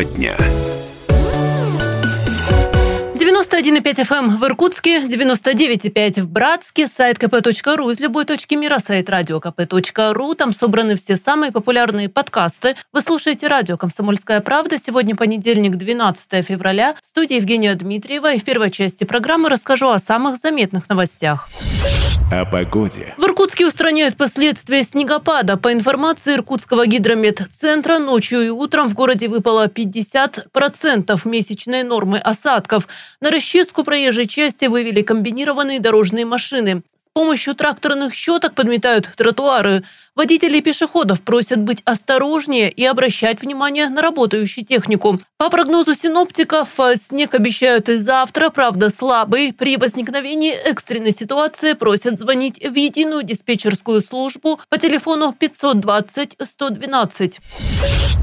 Тема 0.00 0.04
дня. 0.16 0.69
91,5 3.60 4.06
FM 4.06 4.16
эм 4.16 4.36
в 4.38 4.44
Иркутске, 4.46 5.00
99,5 5.00 6.22
в 6.22 6.28
Братске, 6.28 6.86
сайт 6.86 7.18
kp.ru 7.18 7.92
из 7.92 8.00
любой 8.00 8.24
точки 8.24 8.54
мира, 8.54 8.78
сайт 8.78 9.10
радиокп.ру. 9.10 10.34
Там 10.34 10.52
собраны 10.52 10.94
все 10.94 11.16
самые 11.16 11.52
популярные 11.52 12.08
подкасты. 12.08 12.74
Вы 12.90 13.02
слушаете 13.02 13.48
радио 13.48 13.76
«Комсомольская 13.76 14.40
правда». 14.40 14.78
Сегодня 14.78 15.14
понедельник, 15.14 15.76
12 15.76 16.42
февраля. 16.42 16.96
В 17.02 17.06
студии 17.06 17.36
Евгения 17.36 17.74
Дмитриева. 17.74 18.32
И 18.32 18.38
в 18.38 18.44
первой 18.44 18.70
части 18.70 19.04
программы 19.04 19.50
расскажу 19.50 19.90
о 19.90 19.98
самых 19.98 20.38
заметных 20.38 20.88
новостях. 20.88 21.46
О 22.32 22.44
погоде. 22.44 23.12
В 23.18 23.24
Иркутске 23.24 23.66
устраняют 23.66 24.16
последствия 24.16 24.84
снегопада. 24.84 25.56
По 25.56 25.72
информации 25.72 26.34
Иркутского 26.34 26.86
гидрометцентра, 26.86 27.98
ночью 27.98 28.40
и 28.42 28.48
утром 28.48 28.88
в 28.88 28.94
городе 28.94 29.26
выпало 29.26 29.66
50% 29.66 31.20
месячной 31.28 31.82
нормы 31.82 32.18
осадков. 32.18 32.86
На 33.20 33.30
расчистку 33.50 33.82
проезжей 33.82 34.28
части 34.28 34.66
вывели 34.66 35.02
комбинированные 35.02 35.80
дорожные 35.80 36.24
машины. 36.24 36.82
С 37.10 37.18
помощью 37.18 37.56
тракторных 37.56 38.14
щеток 38.14 38.54
подметают 38.54 39.10
тротуары. 39.16 39.82
Водители 40.14 40.60
пешеходов 40.60 41.22
просят 41.22 41.58
быть 41.58 41.82
осторожнее 41.84 42.70
и 42.70 42.84
обращать 42.84 43.42
внимание 43.42 43.88
на 43.88 44.00
работающую 44.00 44.64
технику. 44.64 45.20
По 45.36 45.50
прогнозу 45.50 45.94
синоптиков, 45.94 46.68
снег 46.94 47.34
обещают 47.34 47.88
и 47.88 47.96
завтра, 47.96 48.50
правда 48.50 48.90
слабый. 48.90 49.52
При 49.52 49.76
возникновении 49.76 50.52
экстренной 50.52 51.10
ситуации 51.10 51.72
просят 51.72 52.20
звонить 52.20 52.64
в 52.64 52.76
единую 52.76 53.24
диспетчерскую 53.24 54.02
службу 54.02 54.60
по 54.68 54.78
телефону 54.78 55.34
520-112. 55.40 57.38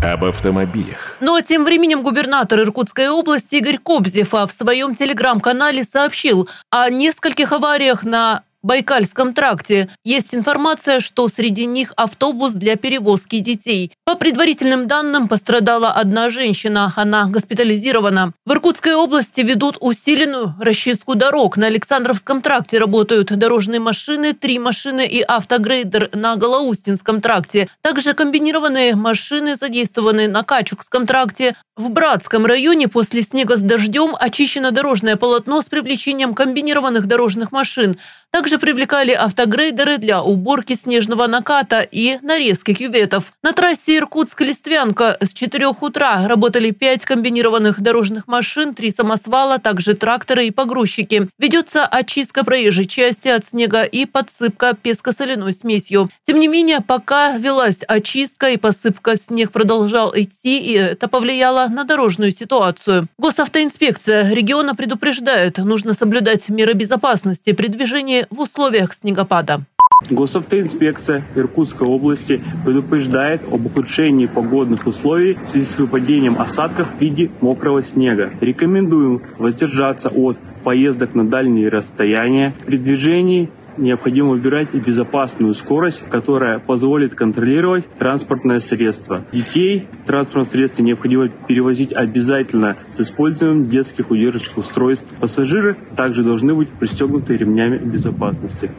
Об 0.01 0.23
автомобилях. 0.23 1.17
Но 1.19 1.41
тем 1.41 1.65
временем 1.65 2.03
губернатор 2.03 2.61
Иркутской 2.61 3.09
области 3.09 3.55
Игорь 3.55 3.79
Кобзев 3.79 4.31
в 4.31 4.49
своем 4.49 4.95
телеграм-канале 4.95 5.83
сообщил 5.83 6.47
о 6.69 6.89
нескольких 6.89 7.51
авариях 7.51 8.03
на 8.03 8.43
Байкальском 8.67 9.33
тракте. 9.33 9.87
Есть 10.03 10.35
информация, 10.35 10.99
что 10.99 11.29
среди 11.29 11.65
них 11.65 11.93
автобус 11.95 12.51
для 12.51 12.75
перевозки 12.75 13.39
детей. 13.39 13.93
По 14.07 14.15
предварительным 14.15 14.87
данным, 14.87 15.27
пострадала 15.27 15.91
одна 15.91 16.29
женщина. 16.29 16.93
Она 16.95 17.25
госпитализирована. 17.25 18.31
В 18.45 18.53
Иркутской 18.53 18.93
области 18.95 19.41
ведут 19.41 19.75
усиленную 19.81 20.55
расчистку 20.61 21.15
дорог. 21.15 21.57
На 21.57 21.67
Александровском 21.67 22.41
тракте 22.41 22.77
работают 22.77 23.37
дорожные 23.37 23.81
машины, 23.81 24.31
три 24.31 24.59
машины 24.59 25.05
и 25.05 25.19
автогрейдер 25.19 26.11
на 26.13 26.37
Голоустинском 26.37 27.19
тракте. 27.19 27.67
Также 27.81 28.13
комбинированные 28.13 28.95
машины 28.95 29.57
задействованы 29.57 30.29
на 30.29 30.41
Качукском 30.43 31.05
тракте. 31.05 31.57
В 31.75 31.91
Братском 31.91 32.45
районе 32.45 32.87
после 32.87 33.21
снега 33.21 33.57
с 33.57 33.61
дождем 33.61 34.15
очищено 34.17 34.71
дорожное 34.71 35.17
полотно 35.17 35.61
с 35.61 35.65
привлечением 35.65 36.33
комбинированных 36.33 37.07
дорожных 37.07 37.51
машин. 37.51 37.97
Также 38.31 38.57
привлекали 38.57 39.11
автогрейдеры 39.11 39.97
для 39.97 40.23
уборки 40.23 40.73
снежного 40.73 41.27
наката 41.27 41.81
и 41.81 42.17
нарезки 42.21 42.73
кюветов. 42.73 43.31
На 43.43 43.51
трассе 43.51 43.96
Иркутск-Листвянка 43.97 45.17
с 45.19 45.33
4 45.33 45.67
утра 45.67 46.27
работали 46.27 46.71
5 46.71 47.05
комбинированных 47.05 47.81
дорожных 47.81 48.27
машин, 48.27 48.75
3 48.75 48.91
самосвала, 48.91 49.57
также 49.57 49.93
тракторы 49.93 50.47
и 50.47 50.51
погрузчики. 50.51 51.29
Ведется 51.37 51.85
очистка 51.85 52.43
проезжей 52.43 52.85
части 52.85 53.27
от 53.27 53.45
снега 53.45 53.83
и 53.83 54.05
подсыпка 54.05 54.75
песко-соляной 54.79 55.53
смесью. 55.53 56.09
Тем 56.25 56.39
не 56.39 56.47
менее, 56.47 56.81
пока 56.81 57.37
велась 57.37 57.81
очистка 57.87 58.49
и 58.49 58.57
посыпка, 58.57 59.15
снег 59.15 59.51
продолжал 59.51 60.13
идти, 60.15 60.59
и 60.59 60.73
это 60.73 61.07
повлияло 61.07 61.67
на 61.67 61.83
дорожную 61.83 62.31
ситуацию. 62.31 63.07
Госавтоинспекция 63.17 64.31
региона 64.33 64.75
предупреждает, 64.75 65.57
нужно 65.57 65.93
соблюдать 65.93 66.49
меры 66.49 66.73
безопасности 66.73 67.53
при 67.53 67.67
движении 67.67 68.27
в 68.29 68.41
условиях 68.41 68.93
снегопада. 68.93 69.65
Госавтоинспекция 70.11 71.25
Иркутской 71.35 71.87
области 71.87 72.39
предупреждает 72.63 73.41
об 73.51 73.65
ухудшении 73.65 74.27
погодных 74.27 74.85
условий 74.85 75.33
в 75.33 75.47
связи 75.49 75.65
с 75.65 75.79
выпадением 75.79 76.39
осадков 76.39 76.87
в 76.95 77.01
виде 77.01 77.31
мокрого 77.41 77.81
снега. 77.81 78.31
Рекомендуем 78.39 79.23
воздержаться 79.39 80.09
от 80.09 80.37
поездок 80.63 81.15
на 81.15 81.27
дальние 81.27 81.69
расстояния. 81.69 82.53
При 82.65 82.77
движении 82.77 83.49
необходимо 83.77 84.29
выбирать 84.29 84.71
безопасную 84.73 85.55
скорость, 85.55 86.03
которая 86.11 86.59
позволит 86.59 87.15
контролировать 87.15 87.85
транспортное 87.97 88.59
средство. 88.59 89.25
Детей 89.31 89.87
в 90.03 90.05
транспортном 90.05 90.45
средстве 90.45 90.85
необходимо 90.85 91.27
перевозить 91.27 91.91
обязательно 91.91 92.77
с 92.93 92.99
использованием 92.99 93.65
детских 93.65 94.11
удерживающих 94.11 94.57
устройств. 94.57 95.11
Пассажиры 95.19 95.75
также 95.95 96.23
должны 96.23 96.53
быть 96.53 96.69
пристегнуты 96.69 97.35
ремнями 97.35 97.77
безопасности. 97.77 98.69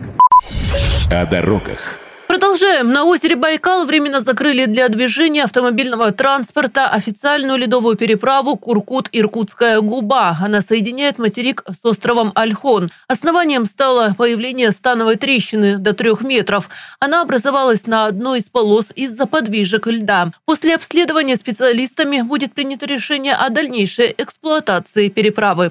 О 1.11 1.25
дорогах. 1.25 2.08
Продолжаем. 2.39 2.93
На 2.93 3.05
озере 3.05 3.35
Байкал 3.35 3.85
временно 3.85 4.21
закрыли 4.21 4.67
для 4.67 4.89
движения 4.89 5.43
автомобильного 5.43 6.13
транспорта 6.13 6.89
официальную 6.89 7.59
ледовую 7.59 7.97
переправу 7.97 8.55
Куркут-Иркутская 8.55 9.81
губа. 9.81 10.37
Она 10.41 10.61
соединяет 10.61 11.19
материк 11.19 11.65
с 11.69 11.85
островом 11.85 12.31
Альхон. 12.37 12.91
Основанием 13.09 13.67
стало 13.67 14.15
появление 14.17 14.71
становой 14.71 15.17
трещины 15.17 15.79
до 15.79 15.95
трех 15.95 16.21
метров. 16.21 16.69
Она 17.01 17.23
образовалась 17.23 17.89
на 17.89 18.07
одной 18.07 18.39
из 18.39 18.49
полос 18.49 18.93
из-за 18.95 19.27
подвижек 19.27 19.89
льда. 19.89 20.31
После 20.45 20.77
обследования 20.77 21.35
специалистами 21.35 22.21
будет 22.21 22.55
принято 22.55 22.87
решение 22.87 23.35
о 23.35 23.51
дальнейшей 23.51 24.15
эксплуатации 24.17 25.09
переправы. 25.09 25.71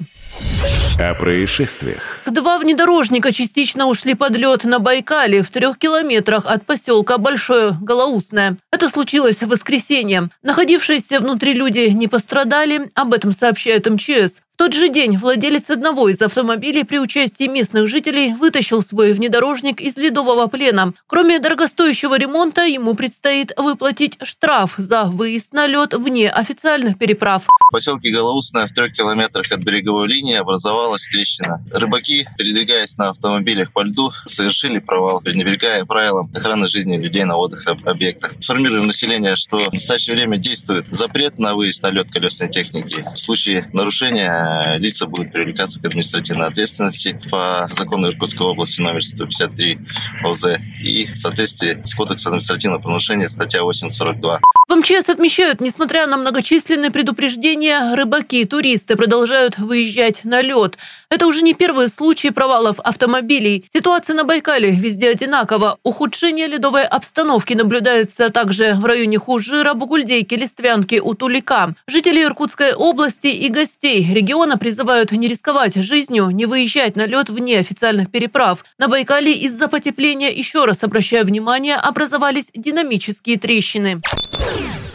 О 1.00 1.14
происшествиях. 1.14 2.18
Два 2.26 2.58
внедорожника 2.58 3.32
частично 3.32 3.86
ушли 3.86 4.14
под 4.14 4.36
лед 4.36 4.64
на 4.64 4.80
Байкале 4.80 5.42
в 5.42 5.50
трех 5.50 5.78
километрах 5.78 6.44
от 6.44 6.57
поселка 6.66 7.18
Большое 7.18 7.76
Голоусное. 7.80 8.58
Это 8.72 8.88
случилось 8.88 9.42
в 9.42 9.48
воскресенье. 9.48 10.30
Находившиеся 10.42 11.20
внутри 11.20 11.54
люди 11.54 11.90
не 11.90 12.08
пострадали, 12.08 12.90
об 12.94 13.12
этом 13.12 13.32
сообщают 13.32 13.88
МЧС 13.88 14.42
тот 14.58 14.72
же 14.72 14.88
день 14.88 15.16
владелец 15.16 15.70
одного 15.70 16.08
из 16.08 16.20
автомобилей 16.20 16.82
при 16.82 16.98
участии 16.98 17.46
местных 17.46 17.86
жителей 17.86 18.34
вытащил 18.34 18.82
свой 18.82 19.12
внедорожник 19.12 19.80
из 19.80 19.96
ледового 19.96 20.48
плена. 20.48 20.92
Кроме 21.06 21.38
дорогостоящего 21.38 22.18
ремонта, 22.18 22.66
ему 22.66 22.94
предстоит 22.94 23.52
выплатить 23.56 24.18
штраф 24.20 24.74
за 24.76 25.04
выезд 25.04 25.52
на 25.52 25.68
лед 25.68 25.94
вне 25.94 26.28
официальных 26.28 26.98
переправ. 26.98 27.44
В 27.46 27.72
поселке 27.72 28.10
Голоусное 28.10 28.66
в 28.66 28.72
трех 28.72 28.92
километрах 28.94 29.52
от 29.52 29.64
береговой 29.64 30.08
линии 30.08 30.34
образовалась 30.34 31.06
трещина. 31.06 31.62
Рыбаки, 31.70 32.26
передвигаясь 32.36 32.98
на 32.98 33.10
автомобилях 33.10 33.72
по 33.72 33.82
льду, 33.84 34.10
совершили 34.26 34.80
провал, 34.80 35.20
пренебрегая 35.20 35.84
правилам 35.84 36.30
охраны 36.34 36.68
жизни 36.68 36.96
людей 36.96 37.24
на 37.24 37.36
отдыхах 37.36 37.76
объектах. 37.84 38.36
Информируем 38.38 38.88
население, 38.88 39.36
что 39.36 39.58
в 39.58 39.72
настоящее 39.72 40.16
время 40.16 40.36
действует 40.36 40.86
запрет 40.90 41.38
на 41.38 41.54
выезд 41.54 41.82
на 41.84 41.90
лед 41.90 42.10
колесной 42.10 42.48
техники. 42.48 43.06
В 43.14 43.18
случае 43.18 43.70
нарушения 43.72 44.47
лица 44.78 45.06
будут 45.06 45.32
привлекаться 45.32 45.80
к 45.80 45.86
административной 45.86 46.46
ответственности 46.46 47.18
по 47.30 47.68
закону 47.70 48.08
Иркутской 48.08 48.46
области 48.46 48.80
номер 48.80 49.02
153 49.02 49.78
ОЗ 50.24 50.46
и 50.82 51.06
в 51.12 51.16
соответствии 51.16 51.80
с 51.84 51.94
Кодексом 51.94 52.32
административного 52.32 52.80
правонарушения 52.80 53.28
статья 53.28 53.62
842. 53.62 54.40
МЧС 54.78 55.08
отмечают, 55.08 55.60
несмотря 55.60 56.06
на 56.06 56.16
многочисленные 56.16 56.92
предупреждения, 56.92 57.96
рыбаки 57.96 58.42
и 58.42 58.44
туристы 58.44 58.94
продолжают 58.94 59.58
выезжать 59.58 60.22
на 60.22 60.40
лед. 60.40 60.78
Это 61.10 61.26
уже 61.26 61.42
не 61.42 61.54
первый 61.54 61.88
случай 61.88 62.30
провалов 62.30 62.78
автомобилей. 62.78 63.64
Ситуация 63.72 64.14
на 64.14 64.22
Байкале 64.22 64.70
везде 64.70 65.08
одинакова. 65.08 65.78
Ухудшение 65.82 66.46
ледовой 66.46 66.84
обстановки 66.84 67.54
наблюдается 67.54 68.30
также 68.30 68.74
в 68.74 68.84
районе 68.84 69.18
Хужира, 69.18 69.74
Бугульдейки, 69.74 70.34
Листвянки, 70.34 71.00
Утулика. 71.02 71.74
Жители 71.88 72.22
Иркутской 72.22 72.72
области 72.72 73.28
и 73.28 73.48
гостей 73.48 74.06
региона 74.14 74.58
призывают 74.58 75.10
не 75.10 75.26
рисковать 75.26 75.74
жизнью, 75.74 76.28
не 76.30 76.46
выезжать 76.46 76.94
на 76.94 77.06
лед 77.06 77.30
вне 77.30 77.58
официальных 77.58 78.12
переправ. 78.12 78.64
На 78.78 78.86
Байкале 78.86 79.32
из-за 79.32 79.66
потепления, 79.66 80.30
еще 80.30 80.66
раз 80.66 80.84
обращаю 80.84 81.24
внимание, 81.24 81.74
образовались 81.74 82.50
динамические 82.54 83.38
трещины. 83.38 84.00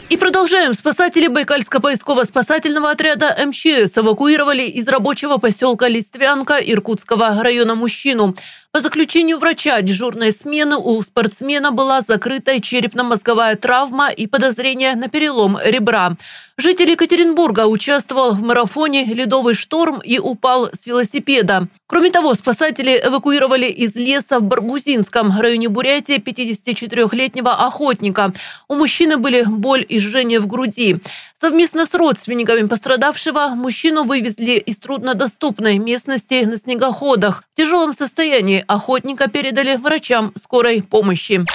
И 0.10 0.18
продолжаем. 0.18 0.74
Спасатели 0.74 1.28
Байкальско-поисково-спасательного 1.28 2.92
отряда 2.92 3.36
МЧС 3.46 3.98
эвакуировали 3.98 4.64
из 4.64 4.88
рабочего 4.88 5.38
поселка 5.38 5.88
Листвянка 5.88 6.56
Иркутского 6.56 7.42
района 7.42 7.74
мужчину. 7.74 8.36
По 8.74 8.82
заключению 8.82 9.38
врача 9.38 9.80
дежурной 9.84 10.32
смены 10.32 10.78
у 10.78 11.00
спортсмена 11.04 11.72
была 11.72 12.02
закрытая 12.02 12.60
черепно-мозговая 12.60 13.56
травма 13.56 14.10
и 14.10 14.26
подозрение 14.26 14.96
на 14.96 15.10
перелом 15.10 15.60
ребра. 15.64 16.18
Житель 16.56 16.92
Екатеринбурга 16.92 17.66
участвовал 17.66 18.34
в 18.34 18.44
марафоне 18.44 19.06
«Ледовый 19.06 19.56
шторм» 19.56 20.00
и 20.04 20.20
упал 20.20 20.70
с 20.72 20.86
велосипеда. 20.86 21.68
Кроме 21.88 22.12
того, 22.12 22.36
спасатели 22.36 23.02
эвакуировали 23.04 23.66
из 23.66 23.96
леса 23.96 24.38
в 24.38 24.44
Баргузинском 24.44 25.40
районе 25.40 25.70
Бурятии 25.70 26.18
54-летнего 26.18 27.52
охотника. 27.66 28.34
У 28.68 28.76
мужчины 28.76 29.18
были 29.18 29.44
боль 29.44 29.84
и 29.88 30.00
жжение 30.00 30.40
в 30.40 30.46
груди. 30.46 30.98
Совместно 31.40 31.88
с 31.88 31.94
родственниками 31.96 32.68
пострадавшего 32.68 33.50
мужчину 33.56 34.04
вывезли 34.04 34.54
из 34.54 34.78
труднодоступной 34.78 35.80
местности 35.80 36.46
на 36.46 36.58
снегоходах. 36.58 37.44
В 37.54 37.58
тяжелом 37.58 37.94
состоянии 37.94 38.63
охотника 38.68 39.30
передали 39.30 39.76
врачам 39.76 40.34
скорой 40.36 40.82
помощи. 40.82 41.46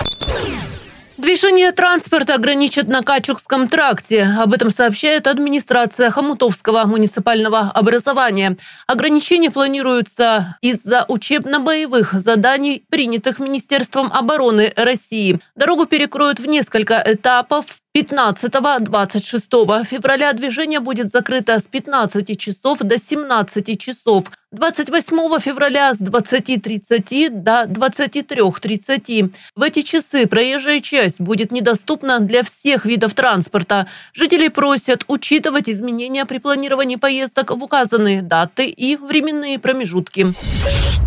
Движение 1.18 1.72
транспорта 1.72 2.36
ограничат 2.36 2.86
на 2.86 3.02
Качукском 3.02 3.66
тракте. 3.66 4.22
Об 4.38 4.54
этом 4.54 4.70
сообщает 4.70 5.26
администрация 5.26 6.12
Хомутовского 6.12 6.84
муниципального 6.84 7.72
образования. 7.74 8.56
Ограничения 8.86 9.50
планируются 9.50 10.56
из-за 10.60 11.04
учебно-боевых 11.08 12.12
заданий, 12.12 12.84
принятых 12.88 13.40
Министерством 13.40 14.12
обороны 14.12 14.72
России. 14.76 15.40
Дорогу 15.56 15.86
перекроют 15.86 16.38
в 16.38 16.46
несколько 16.46 17.02
этапов 17.04 17.66
15-26 17.96 19.84
февраля 19.84 20.32
движение 20.32 20.78
будет 20.78 21.10
закрыто 21.10 21.58
с 21.58 21.66
15 21.66 22.38
часов 22.38 22.78
до 22.78 22.96
17 22.96 23.80
часов. 23.80 24.26
28 24.50 25.40
февраля 25.40 25.92
с 25.92 26.00
20.30 26.00 27.28
до 27.28 27.64
23.30. 27.64 29.34
В 29.54 29.62
эти 29.62 29.82
часы 29.82 30.26
проезжая 30.26 30.80
часть 30.80 31.20
будет 31.20 31.52
недоступна 31.52 32.18
для 32.20 32.42
всех 32.42 32.86
видов 32.86 33.12
транспорта. 33.12 33.88
Жители 34.14 34.48
просят 34.48 35.04
учитывать 35.06 35.68
изменения 35.68 36.24
при 36.24 36.38
планировании 36.38 36.96
поездок 36.96 37.50
в 37.50 37.62
указанные 37.62 38.22
даты 38.22 38.68
и 38.68 38.96
временные 38.96 39.58
промежутки. 39.58 40.28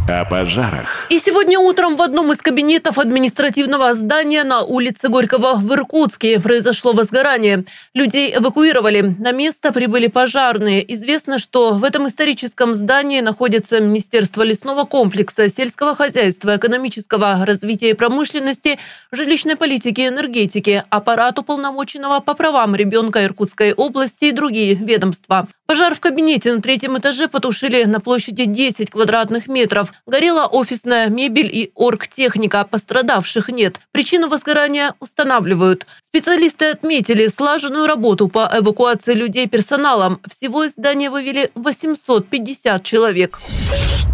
О 0.07 0.25
пожарах. 0.25 1.07
И 1.09 1.17
сегодня 1.17 1.57
утром 1.57 1.95
в 1.95 2.01
одном 2.01 2.31
из 2.31 2.41
кабинетов 2.41 2.97
административного 2.97 3.94
здания 3.94 4.44
на 4.44 4.61
улице 4.61 5.09
Горького 5.09 5.55
в 5.55 5.73
Иркутске 5.73 6.39
произошло 6.39 6.94
возгорание. 6.94 7.65
Людей 7.94 8.35
эвакуировали. 8.35 9.15
На 9.17 9.31
место 9.31 9.71
прибыли 9.71 10.07
пожарные. 10.07 10.94
Известно, 10.94 11.39
что 11.39 11.73
в 11.73 11.83
этом 11.83 12.07
историческом 12.07 12.75
здании 12.75 13.21
находится 13.31 13.80
Министерство 13.80 14.42
лесного 14.42 14.83
комплекса, 14.83 15.48
сельского 15.48 15.95
хозяйства, 15.95 16.57
экономического 16.57 17.45
развития 17.45 17.92
и 17.92 17.94
промышленности, 17.94 18.78
жилищной 19.13 19.56
политики 19.56 20.01
и 20.01 20.07
энергетики, 20.10 20.83
аппарат 20.89 21.39
уполномоченного 21.39 22.19
по 22.19 22.33
правам 22.33 22.75
ребенка 22.75 23.24
Иркутской 23.24 23.72
области 23.72 24.25
и 24.25 24.31
другие 24.33 24.74
ведомства. 24.74 25.48
Пожар 25.71 25.95
в 25.95 26.01
кабинете 26.01 26.53
на 26.53 26.62
третьем 26.62 26.97
этаже 26.97 27.29
потушили 27.29 27.85
на 27.85 28.01
площади 28.01 28.44
10 28.44 28.91
квадратных 28.91 29.47
метров. 29.47 29.94
Горела 30.06 30.45
офисная 30.45 31.07
мебель 31.07 31.50
и 31.50 31.71
оргтехника. 31.75 32.65
Пострадавших 32.69 33.47
нет. 33.47 33.79
Причину 33.94 34.27
возгорания 34.27 34.95
устанавливают. 35.00 35.88
Специалисты 36.06 36.71
отметили 36.71 37.29
слаженную 37.29 37.88
работу 37.88 38.27
по 38.27 38.51
эвакуации 38.53 39.13
людей 39.13 39.47
персоналом. 39.47 40.19
Всего 40.29 40.65
из 40.65 40.73
здания 40.73 41.09
вывели 41.09 41.50
850 41.56 42.83
человек. 42.83 43.39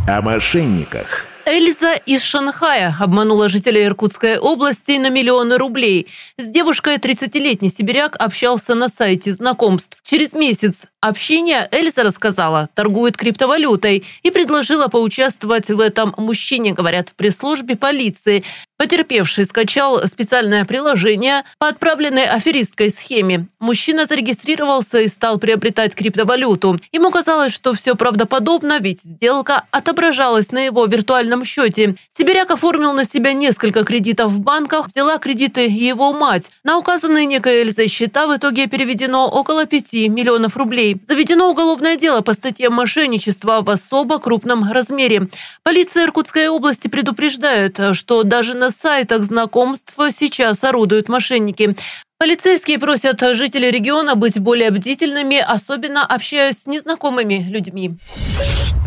О 0.08 0.22
мошенниках. 0.22 1.26
Эльза 1.48 1.94
из 1.94 2.24
Шанхая 2.24 2.94
обманула 3.00 3.48
жителей 3.48 3.86
Иркутской 3.86 4.38
области 4.38 4.98
на 4.98 5.10
миллионы 5.10 5.58
рублей. 5.58 6.08
С 6.36 6.46
девушкой 6.46 6.98
30-летний 6.98 7.70
сибиряк 7.70 8.18
общался 8.20 8.76
на 8.76 8.90
сайте 8.90 9.32
знакомств. 9.32 9.98
Через 10.04 10.34
месяц 10.34 10.88
общения 11.00 11.70
Эльза 11.72 12.04
рассказала, 12.04 12.68
торгует 12.74 13.16
криптовалютой 13.16 14.04
и 14.24 14.32
предложила 14.32 14.90
поучаствовать 14.90 15.70
в 15.70 15.80
этом 15.80 16.14
мужчине, 16.18 16.74
говорят 16.74 17.10
в 17.10 17.16
пресс-службе 17.16 17.78
полиции. 17.78 18.44
Потерпевший 18.78 19.46
скачал 19.46 20.06
специальное 20.08 20.64
приложение 20.66 21.44
по 21.58 21.70
отправленной 21.70 22.26
аферистской 22.26 22.92
схеме. 22.92 23.48
Мужчина 23.60 24.06
зарегистрировался 24.06 25.00
и 25.00 25.08
стал 25.08 25.40
приобретать 25.40 25.96
криптовалюту. 25.96 26.78
Ему 26.92 27.10
казалось, 27.10 27.54
что 27.54 27.74
все 27.74 27.96
правдоподобно, 27.96 28.80
ведь 28.80 29.02
сделка 29.02 29.64
отображалась 29.72 30.52
на 30.52 30.60
его 30.60 30.86
виртуальном 30.86 31.37
счете. 31.46 31.96
Сибиряк 32.16 32.52
оформил 32.52 32.94
на 32.94 33.06
себя 33.06 33.34
несколько 33.34 33.84
кредитов 33.84 34.32
в 34.32 34.42
банках, 34.42 34.88
взяла 34.88 35.18
кредиты 35.18 35.68
его 35.68 36.14
мать. 36.14 36.52
На 36.64 36.78
указанные 36.78 37.26
некой 37.26 37.62
Эльзой 37.62 37.88
счета 37.88 38.28
в 38.28 38.36
итоге 38.36 38.68
переведено 38.68 39.28
около 39.28 39.66
5 39.66 39.94
миллионов 40.10 40.58
рублей. 40.58 40.98
Заведено 41.08 41.50
уголовное 41.50 41.96
дело 41.96 42.22
по 42.22 42.34
статье 42.34 42.70
мошенничества 42.70 43.62
в 43.62 43.70
особо 43.70 44.20
крупном 44.20 44.72
размере. 44.72 45.30
Полиция 45.64 46.06
Иркутской 46.06 46.48
области 46.48 46.88
предупреждает, 46.88 47.80
что 47.94 48.24
даже 48.24 48.54
на 48.54 48.72
сайтах 48.72 49.24
знакомств 49.24 49.94
сейчас 50.12 50.64
орудуют 50.64 51.10
мошенники. 51.10 51.76
Полицейские 52.20 52.80
просят 52.80 53.22
жителей 53.36 53.70
региона 53.70 54.16
быть 54.16 54.40
более 54.40 54.72
бдительными, 54.72 55.38
особенно 55.38 56.04
общаясь 56.04 56.64
с 56.64 56.66
незнакомыми 56.66 57.46
людьми. 57.48 57.92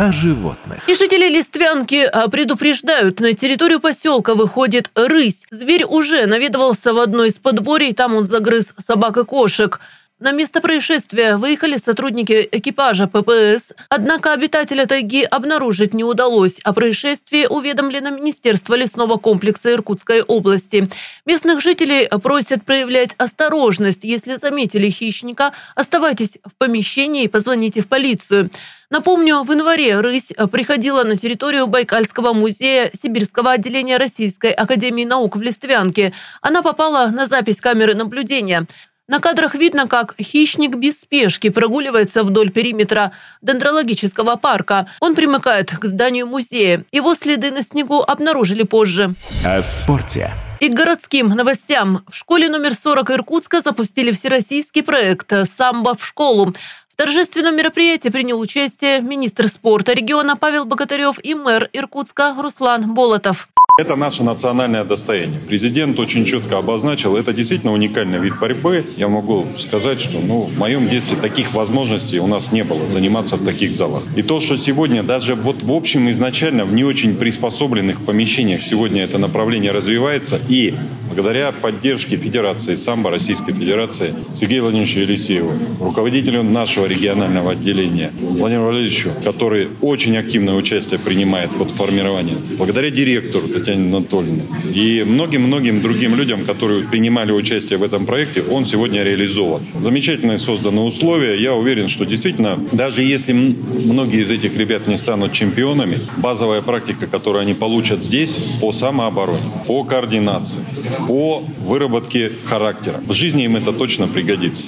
О 0.01 0.11
животных. 0.11 0.89
И 0.89 0.97
жители 0.97 1.29
Листвянки 1.29 2.03
а, 2.05 2.27
предупреждают, 2.29 3.21
на 3.21 3.33
территорию 3.33 3.79
поселка 3.79 4.35
выходит 4.35 4.91
рысь. 4.97 5.47
Зверь 5.53 5.85
уже 5.85 6.27
наведывался 6.27 6.93
в 6.93 6.99
одно 6.99 7.25
из 7.25 7.35
подворий, 7.35 7.93
там 7.93 8.17
он 8.17 8.27
загрыз 8.27 8.75
собак 8.85 9.19
и 9.19 9.25
кошек. 9.25 9.79
На 10.21 10.33
место 10.33 10.61
происшествия 10.61 11.39
выехали 11.39 11.79
сотрудники 11.79 12.47
экипажа 12.53 13.07
ППС, 13.07 13.73
однако 13.89 14.35
обитателя 14.35 14.85
тайги 14.85 15.23
обнаружить 15.23 15.95
не 15.95 16.05
удалось. 16.05 16.59
О 16.63 16.75
происшествии 16.75 17.47
уведомлено 17.47 18.11
Министерство 18.11 18.75
лесного 18.75 19.17
комплекса 19.17 19.73
Иркутской 19.73 20.21
области. 20.21 20.91
Местных 21.25 21.63
жителей 21.63 22.07
просят 22.23 22.67
проявлять 22.67 23.15
осторожность. 23.17 24.05
Если 24.05 24.37
заметили 24.37 24.91
хищника, 24.91 25.55
оставайтесь 25.75 26.37
в 26.45 26.55
помещении 26.59 27.25
и 27.25 27.29
позвоните 27.29 27.81
в 27.81 27.89
полицию. 27.89 28.51
Напомню, 28.91 29.45
в 29.45 29.51
январе 29.53 30.01
рысь 30.01 30.33
приходила 30.51 31.05
на 31.05 31.17
территорию 31.17 31.69
Байкальского 31.69 32.33
музея 32.33 32.91
Сибирского 32.93 33.53
отделения 33.53 33.99
Российской 33.99 34.51
академии 34.51 35.05
наук 35.05 35.37
в 35.37 35.41
Листвянке. 35.41 36.13
Она 36.43 36.61
попала 36.61 37.07
на 37.07 37.27
запись 37.27 37.61
камеры 37.61 37.95
наблюдения. 37.95 38.67
На 39.11 39.19
кадрах 39.19 39.57
видно, 39.57 39.89
как 39.89 40.15
хищник 40.23 40.77
без 40.77 41.01
спешки 41.01 41.49
прогуливается 41.49 42.23
вдоль 42.23 42.51
периметра 42.51 43.11
дендрологического 43.43 44.37
парка. 44.37 44.87
Он 45.01 45.17
примыкает 45.17 45.77
к 45.77 45.85
зданию 45.85 46.29
музея. 46.29 46.85
Его 46.93 47.17
следы 47.17 47.51
на 47.51 47.65
снегу 47.65 48.03
обнаружили 48.03 48.63
позже. 48.63 49.13
О 49.45 49.63
спорте. 49.63 50.31
И 50.61 50.69
к 50.69 50.75
городским 50.75 51.31
новостям. 51.31 52.05
В 52.07 52.15
школе 52.15 52.49
номер 52.49 52.73
40 52.73 53.11
Иркутска 53.11 53.63
запустили 53.63 54.13
всероссийский 54.13 54.85
проект 54.85 55.33
«Самбо 55.57 55.97
в 55.97 56.07
школу». 56.07 56.55
В 56.93 56.97
торжественном 56.97 57.57
мероприятии 57.57 58.11
принял 58.11 58.39
участие 58.39 59.01
министр 59.01 59.49
спорта 59.49 59.93
региона 59.93 60.37
Павел 60.37 60.67
Богатырев 60.67 61.19
и 61.21 61.35
мэр 61.35 61.69
Иркутска 61.73 62.37
Руслан 62.39 62.95
Болотов. 62.95 63.49
Это 63.79 63.97
наше 63.97 64.23
национальное 64.23 64.85
достояние. 64.85 65.41
Президент 65.49 65.99
очень 65.99 66.25
четко 66.25 66.59
обозначил, 66.59 67.17
это 67.17 67.33
действительно 67.33 67.73
уникальный 67.73 68.19
вид 68.19 68.39
борьбы. 68.39 68.85
Я 68.97 69.09
могу 69.09 69.47
сказать, 69.57 70.01
что 70.01 70.19
ну, 70.19 70.43
в 70.43 70.59
моем 70.59 70.89
детстве 70.89 71.17
таких 71.17 71.55
возможностей 71.55 72.19
у 72.19 72.27
нас 72.27 72.53
не 72.53 72.63
было 72.63 72.87
заниматься 72.91 73.37
в 73.37 73.45
таких 73.45 73.75
залах. 73.75 74.03
И 74.17 74.23
то, 74.23 74.41
что 74.41 74.57
сегодня 74.57 75.03
даже 75.03 75.35
вот 75.35 75.63
в 75.63 75.73
общем 75.73 76.11
изначально 76.11 76.65
в 76.65 76.75
не 76.75 76.85
очень 76.85 77.15
приспособленных 77.15 78.05
помещениях 78.05 78.63
сегодня 78.63 79.03
это 79.03 79.19
направление 79.19 79.73
развивается, 79.73 80.39
и 80.49 80.75
благодаря 81.09 81.53
поддержке 81.53 82.17
Федерации 82.17 82.75
самбо 82.75 83.11
Российской 83.11 83.53
Федерации 83.53 84.15
Сергею 84.35 84.65
Владимировичу 84.65 85.01
Елисееву, 85.01 85.53
руководителю 85.81 86.43
нашего 86.43 86.87
регионального 86.87 87.53
отделения 87.53 88.13
Владимиру 88.21 88.67
Валерьевичу, 88.67 89.11
который 89.25 89.69
очень 89.81 90.17
активное 90.17 90.55
участие 90.55 91.01
принимает 91.01 91.51
в 91.53 91.67
формировании, 91.69 92.37
благодаря 92.59 92.91
директору 92.91 93.49
Татьяне 93.61 93.89
Анатольевне 93.89 94.43
и 94.75 95.05
многим-многим 95.07 95.83
другим 95.83 96.15
людям, 96.15 96.45
которые 96.45 96.85
принимали 96.85 97.33
участие 97.33 97.79
в 97.79 97.83
этом 97.83 98.07
проекте, 98.07 98.43
он 98.43 98.65
сегодня 98.65 99.03
реализован. 99.03 99.63
Замечательно 99.81 100.39
созданы 100.39 100.81
условия. 100.81 101.41
Я 101.41 101.55
уверен, 101.55 101.89
что 101.89 102.07
действительно, 102.07 102.59
даже 102.73 103.03
если 103.03 103.33
многие 103.33 104.23
из 104.23 104.31
этих 104.31 104.57
ребят 104.57 104.87
не 104.87 104.97
станут 104.97 105.33
чемпионами, 105.33 105.99
базовая 106.17 106.63
практика, 106.63 107.07
которую 107.07 107.43
они 107.43 107.55
получат 107.55 108.03
здесь 108.03 108.37
по 108.61 108.73
самообороне, 108.73 109.41
по 109.67 109.85
координации, 109.85 110.63
по 111.07 111.43
выработке 111.61 112.33
характера, 112.45 113.01
в 113.07 113.13
жизни 113.13 113.45
им 113.45 113.57
это 113.57 113.73
точно 113.73 114.09
пригодится 114.09 114.67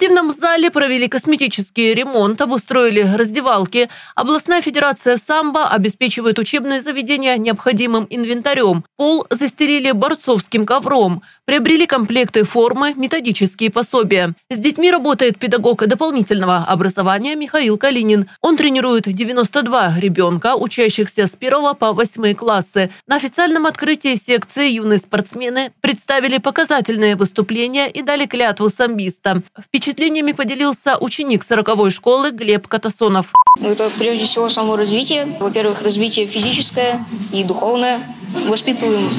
спортивном 0.00 0.30
зале 0.30 0.70
провели 0.70 1.08
косметический 1.08 1.92
ремонт, 1.92 2.40
обустроили 2.40 3.02
раздевалки. 3.02 3.90
Областная 4.14 4.62
федерация 4.62 5.18
самбо 5.18 5.68
обеспечивает 5.68 6.38
учебные 6.38 6.80
заведения 6.80 7.36
необходимым 7.36 8.06
инвентарем. 8.08 8.82
Пол 8.96 9.26
застелили 9.28 9.92
борцовским 9.92 10.64
ковром. 10.64 11.22
Приобрели 11.44 11.86
комплекты 11.86 12.44
формы, 12.44 12.94
методические 12.94 13.70
пособия. 13.70 14.34
С 14.48 14.58
детьми 14.58 14.90
работает 14.90 15.38
педагог 15.38 15.86
дополнительного 15.86 16.58
образования 16.58 17.34
Михаил 17.34 17.76
Калинин. 17.76 18.26
Он 18.40 18.56
тренирует 18.56 19.02
92 19.02 19.98
ребенка, 19.98 20.54
учащихся 20.54 21.26
с 21.26 21.36
1 21.38 21.74
по 21.74 21.92
8 21.92 22.34
классы. 22.34 22.88
На 23.06 23.16
официальном 23.16 23.66
открытии 23.66 24.14
секции 24.14 24.70
юные 24.70 24.98
спортсмены 24.98 25.72
представили 25.82 26.38
показательные 26.38 27.16
выступления 27.16 27.90
и 27.90 28.00
дали 28.00 28.24
клятву 28.24 28.70
самбиста. 28.70 29.42
Впечатлениями 29.90 30.30
поделился 30.30 30.96
ученик 30.98 31.42
40-й 31.42 31.90
школы 31.90 32.30
Глеб 32.30 32.68
Катасонов. 32.68 33.32
Это 33.60 33.90
прежде 33.98 34.24
всего 34.24 34.48
саморазвитие. 34.48 35.36
Во-первых, 35.40 35.82
развитие 35.82 36.28
физическое 36.28 37.04
и 37.32 37.42
духовное. 37.42 37.98
Воспитываем 38.46 39.10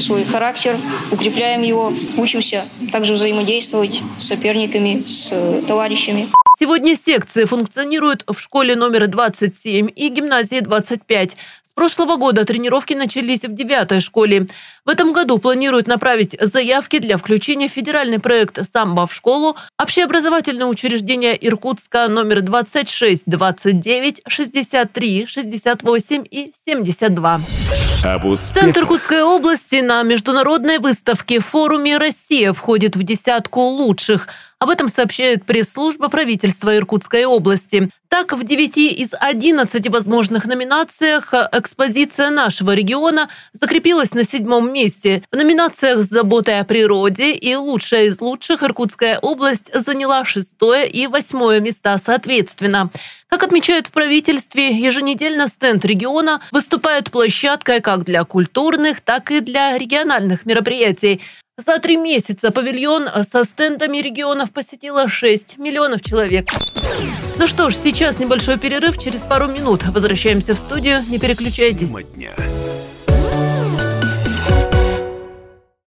свой 0.00 0.24
характер, 0.24 0.76
укрепляем 1.12 1.62
его, 1.62 1.92
учимся 2.16 2.64
также 2.90 3.14
взаимодействовать 3.14 4.02
с 4.18 4.24
соперниками, 4.24 5.04
с 5.06 5.30
товарищами. 5.68 6.26
Сегодня 6.58 6.96
секции 6.96 7.44
функционируют 7.44 8.24
в 8.26 8.36
школе 8.40 8.74
номер 8.74 9.06
27 9.06 9.90
и 9.94 10.08
гимназии 10.08 10.58
25 10.58 11.36
прошлого 11.76 12.16
года 12.16 12.44
тренировки 12.44 12.94
начались 12.94 13.44
в 13.44 13.54
девятой 13.54 14.00
школе. 14.00 14.46
В 14.86 14.88
этом 14.88 15.12
году 15.12 15.38
планируют 15.38 15.88
направить 15.88 16.36
заявки 16.40 17.00
для 17.00 17.16
включения 17.16 17.68
в 17.68 17.72
федеральный 17.72 18.20
проект 18.20 18.60
«Самбо 18.72 19.08
в 19.08 19.12
школу» 19.12 19.56
общеобразовательное 19.82 20.68
учреждение 20.68 21.36
Иркутска 21.44 22.06
номер 22.06 22.40
26, 22.40 23.24
29, 23.26 24.22
63, 24.28 25.26
68 25.26 26.24
и 26.30 26.52
72. 26.64 27.40
Центр 28.36 28.80
Иркутской 28.82 29.22
области 29.24 29.80
на 29.80 30.04
международной 30.04 30.78
выставке 30.78 31.40
форуме 31.40 31.98
«Россия» 31.98 32.52
входит 32.52 32.94
в 32.94 33.02
десятку 33.02 33.62
лучших– 33.62 34.28
об 34.58 34.70
этом 34.70 34.88
сообщает 34.88 35.44
пресс-служба 35.44 36.08
правительства 36.08 36.74
Иркутской 36.74 37.26
области. 37.26 37.90
Так, 38.08 38.32
в 38.32 38.42
9 38.42 38.78
из 38.78 39.10
11 39.12 39.88
возможных 39.90 40.46
номинациях 40.46 41.34
экспозиция 41.52 42.30
нашего 42.30 42.72
региона 42.72 43.28
закрепилась 43.52 44.14
на 44.14 44.24
седьмом 44.24 44.72
месте. 44.72 44.75
В 44.76 45.36
номинациях 45.36 46.00
с 46.02 46.08
заботой 46.08 46.60
о 46.60 46.64
природе 46.64 47.32
и 47.32 47.54
лучшая 47.54 48.06
из 48.06 48.20
лучших 48.20 48.62
Иркутская 48.62 49.18
область 49.18 49.72
заняла 49.72 50.22
шестое 50.24 50.86
и 50.86 51.06
восьмое 51.06 51.60
места 51.60 51.96
соответственно. 51.96 52.90
Как 53.28 53.42
отмечают 53.42 53.86
в 53.86 53.92
правительстве, 53.92 54.76
еженедельно 54.76 55.48
стенд 55.48 55.82
региона 55.86 56.42
выступает 56.52 57.10
площадкой 57.10 57.80
как 57.80 58.04
для 58.04 58.24
культурных, 58.24 59.00
так 59.00 59.30
и 59.30 59.40
для 59.40 59.78
региональных 59.78 60.44
мероприятий. 60.44 61.22
За 61.56 61.78
три 61.78 61.96
месяца 61.96 62.50
павильон 62.50 63.08
со 63.26 63.44
стендами 63.44 63.96
регионов 63.96 64.52
посетило 64.52 65.08
6 65.08 65.56
миллионов 65.56 66.02
человек. 66.02 66.50
Ну 67.38 67.46
что 67.46 67.70
ж, 67.70 67.74
сейчас 67.82 68.18
небольшой 68.18 68.58
перерыв. 68.58 68.98
Через 68.98 69.20
пару 69.20 69.46
минут 69.46 69.84
возвращаемся 69.84 70.54
в 70.54 70.58
студию. 70.58 71.02
Не 71.08 71.18
переключайтесь. 71.18 71.90